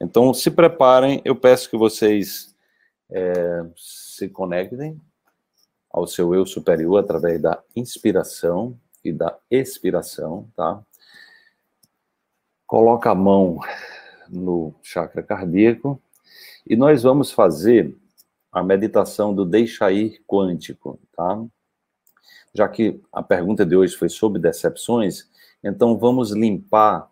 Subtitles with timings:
[0.00, 2.54] Então, se preparem, eu peço que vocês
[3.10, 5.00] é, se conectem
[5.90, 10.82] ao seu eu superior através da inspiração e da expiração, tá?
[12.66, 13.58] Coloca a mão
[14.28, 16.00] no chakra cardíaco
[16.66, 17.96] e nós vamos fazer
[18.52, 21.42] a meditação do deixa ir quântico, tá?
[22.54, 25.28] Já que a pergunta de hoje foi sobre decepções,
[25.62, 27.10] então vamos limpar,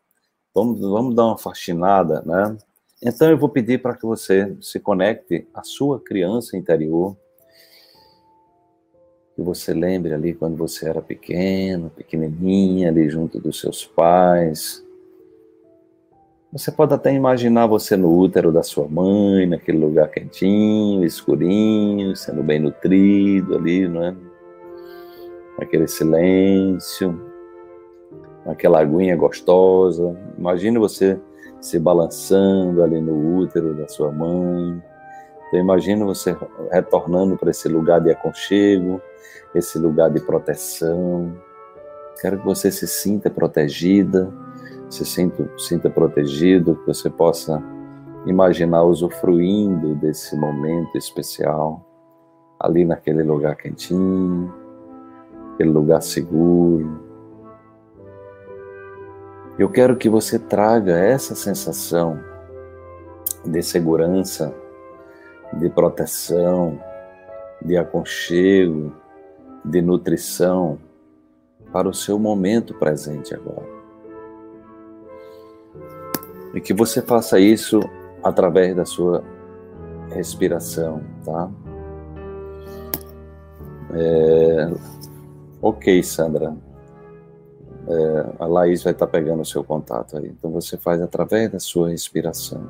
[0.55, 2.57] vamos, vamos dar uma faxinada, né?
[3.03, 7.17] Então eu vou pedir para que você se conecte à sua criança interior,
[9.35, 14.87] que você lembre ali quando você era pequeno, pequenininha, ali junto dos seus pais,
[16.57, 22.43] você pode até imaginar você no útero da sua mãe, naquele lugar quentinho, escurinho, sendo
[22.43, 24.17] bem nutrido ali, não é?
[25.59, 27.21] Naquele silêncio,
[28.47, 30.19] naquela aguinha gostosa.
[30.39, 31.21] Imagine você
[31.61, 34.83] se balançando ali no útero da sua mãe.
[35.49, 36.37] Então imagine você
[36.71, 39.01] retornando para esse lugar de aconchego,
[39.55, 41.37] esse lugar de proteção.
[42.21, 44.33] Quero que você se sinta protegida
[44.89, 47.63] se sinta, sinta protegido, que você possa
[48.25, 51.85] imaginar usufruindo desse momento especial,
[52.59, 54.53] ali naquele lugar quentinho,
[55.55, 57.06] aquele lugar seguro.
[59.59, 62.21] Eu quero que você traga essa sensação
[63.43, 64.55] de segurança,
[65.55, 66.79] de proteção,
[67.65, 68.93] de aconchego,
[69.65, 70.79] de nutrição
[71.73, 73.67] para o seu momento presente agora.
[76.55, 77.81] E que você faça isso
[78.23, 79.25] através da sua
[80.11, 81.51] respiração, tá?
[83.95, 84.69] É...
[85.63, 86.66] Ok, Sandra.
[87.89, 88.43] É...
[88.43, 90.29] a Laís vai estar pegando o seu contato aí.
[90.29, 92.67] Então você faz através da sua respiração.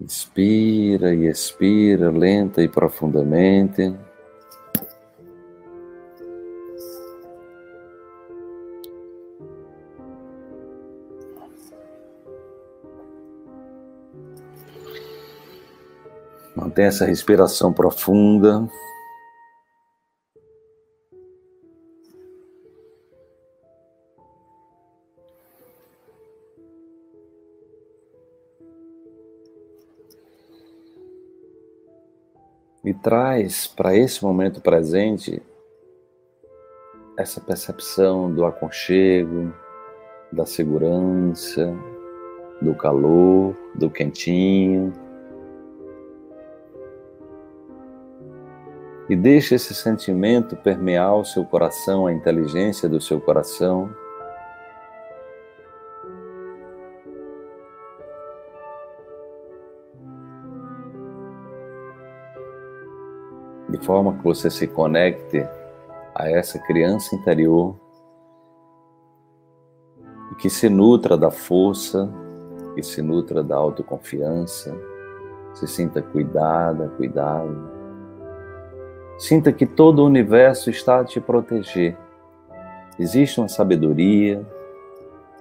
[0.00, 3.94] Inspira e expira lenta e profundamente.
[16.54, 18.68] Mantenha essa respiração profunda.
[32.86, 35.42] E traz para esse momento presente
[37.18, 39.52] essa percepção do aconchego,
[40.32, 41.74] da segurança,
[42.62, 44.92] do calor, do quentinho.
[49.08, 53.88] e deixe esse sentimento permear o seu coração, a inteligência do seu coração.
[63.76, 65.46] De forma que você se conecte
[66.14, 67.76] a essa criança interior
[70.32, 72.10] e que se nutra da força,
[72.74, 74.74] que se nutra da autoconfiança,
[75.52, 77.70] se sinta cuidada, cuidado.
[79.18, 81.98] Sinta que todo o universo está a te proteger.
[82.98, 84.42] Existe uma sabedoria,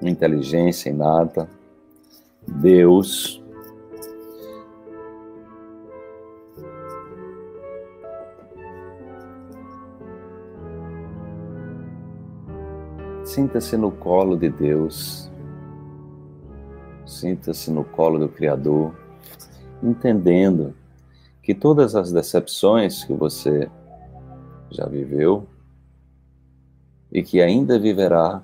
[0.02, 1.48] uma inteligência inata,
[2.46, 3.42] Deus.
[13.36, 15.30] Sinta-se no colo de Deus.
[17.06, 18.96] Sinta-se no colo do Criador,
[19.84, 20.74] entendendo
[21.44, 23.70] que todas as decepções que você
[24.72, 25.46] já viveu
[27.12, 28.42] e que ainda viverá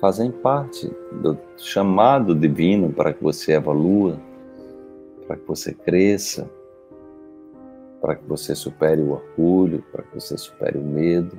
[0.00, 0.90] fazem parte
[1.20, 4.18] do chamado divino para que você evolua,
[5.26, 6.50] para que você cresça,
[8.00, 11.38] para que você supere o orgulho, para que você supere o medo,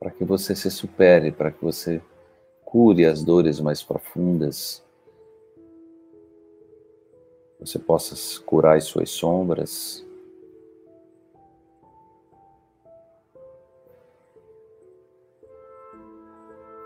[0.00, 2.02] para que você se supere, para que você
[2.64, 4.82] cure as dores mais profundas,
[7.60, 10.04] você possa curar as suas sombras.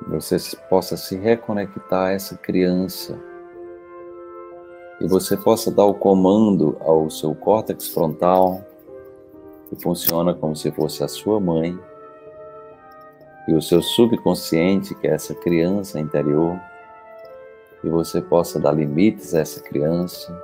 [0.09, 0.37] Você
[0.69, 3.19] possa se reconectar a essa criança
[5.01, 8.61] e você possa dar o comando ao seu córtex frontal,
[9.69, 11.79] que funciona como se fosse a sua mãe,
[13.49, 16.59] e o seu subconsciente, que é essa criança interior,
[17.85, 20.37] e você possa dar limites a essa criança,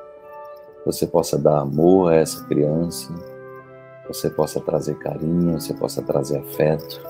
[0.85, 3.13] você possa dar amor a essa criança,
[4.07, 7.01] você possa trazer carinho, você possa trazer afeto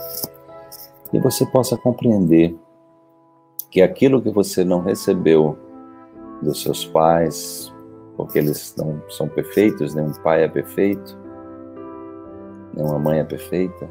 [1.12, 2.56] e você possa compreender
[3.70, 5.58] que aquilo que você não recebeu
[6.42, 7.72] dos seus pais,
[8.16, 11.18] porque eles não são perfeitos, nenhum pai é perfeito,
[12.74, 13.88] nenhuma mãe é perfeita.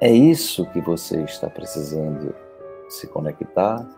[0.00, 2.34] É isso que você está precisando
[2.88, 3.88] se conectar,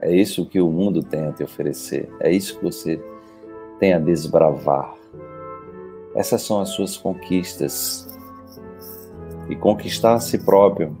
[0.00, 3.02] é isso que o mundo tem a te oferecer, é isso que você
[3.78, 4.94] tem a desbravar.
[6.14, 8.06] Essas são as suas conquistas.
[9.48, 10.94] E conquistar a si próprio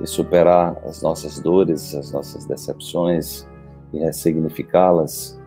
[0.00, 3.46] e superar as nossas dores, as nossas decepções
[3.92, 5.40] e ressignificá-las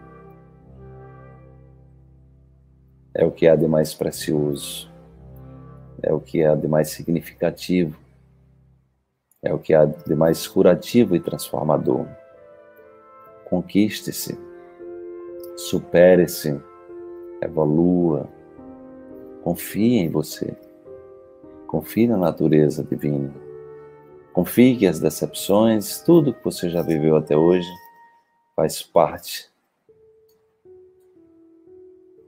[3.13, 4.89] é o que há de mais precioso,
[6.01, 7.99] é o que há de mais significativo,
[9.43, 12.05] é o que há de mais curativo e transformador.
[13.45, 14.39] Conquiste-se,
[15.57, 16.59] supere-se,
[17.41, 18.29] evolua,
[19.43, 20.55] confie em você,
[21.67, 23.48] confie na natureza divina
[24.33, 27.69] Confie que as decepções, tudo que você já viveu até hoje,
[28.55, 29.49] faz parte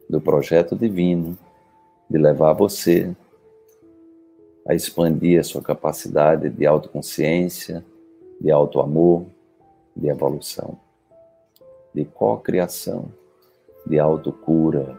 [0.10, 1.38] do projeto divino
[2.10, 3.16] de levar você
[4.68, 7.84] a expandir a sua capacidade de autoconsciência,
[8.40, 9.26] de autoamor,
[9.96, 10.78] de evolução,
[11.94, 13.12] de co-criação,
[13.86, 14.98] de autocura,